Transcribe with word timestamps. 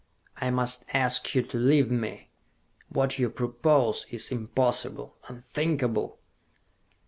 "I 0.37 0.49
must 0.49 0.83
ask 0.95 1.35
you 1.35 1.43
to 1.43 1.59
leave 1.59 1.91
me! 1.91 2.31
What 2.89 3.19
you 3.19 3.29
propose 3.29 4.07
is 4.09 4.31
impossible, 4.31 5.15
unthinkable!" 5.27 6.17